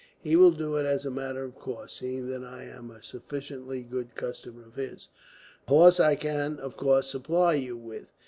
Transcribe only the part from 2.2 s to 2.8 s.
that I